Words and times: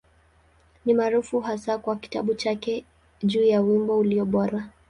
Ni 0.85 0.93
maarufu 0.93 1.39
hasa 1.39 1.77
kwa 1.77 1.95
kitabu 1.95 2.33
chake 2.33 2.85
juu 3.23 3.43
ya 3.43 3.61
Wimbo 3.61 3.99
Ulio 3.99 4.25
Bora. 4.25 4.69